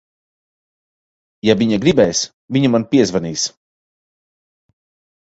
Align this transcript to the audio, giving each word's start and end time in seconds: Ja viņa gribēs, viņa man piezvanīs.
Ja 1.47 1.55
viņa 1.59 1.79
gribēs, 1.83 2.21
viņa 2.57 2.71
man 2.77 2.87
piezvanīs. 2.95 3.45